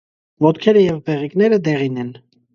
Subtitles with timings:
[0.45, 2.13] Ոտքերը և բեղիկները դեղին են։